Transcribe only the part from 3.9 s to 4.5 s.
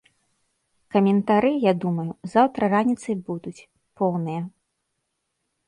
поўныя.